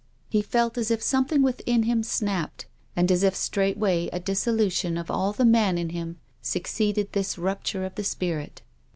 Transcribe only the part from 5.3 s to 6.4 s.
the man in him